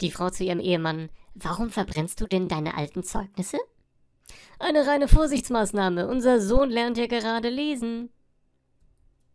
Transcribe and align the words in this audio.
Die 0.00 0.10
Frau 0.10 0.30
zu 0.30 0.44
ihrem 0.44 0.60
Ehemann. 0.60 1.08
Warum 1.34 1.70
verbrennst 1.70 2.20
du 2.20 2.26
denn 2.26 2.48
deine 2.48 2.76
alten 2.76 3.02
Zeugnisse? 3.02 3.58
Eine 4.58 4.86
reine 4.86 5.08
Vorsichtsmaßnahme. 5.08 6.08
Unser 6.08 6.40
Sohn 6.40 6.70
lernt 6.70 6.98
ja 6.98 7.06
gerade 7.06 7.48
lesen. 7.48 8.10